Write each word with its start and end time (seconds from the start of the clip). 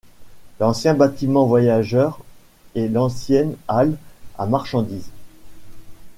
L'ancien 0.59 0.95
bâtiment 0.95 1.45
voyageurs 1.45 2.21
et 2.73 2.87
l'ancienne 2.89 3.55
halle 3.67 3.97
à 4.39 4.47
marchandises. 4.47 5.11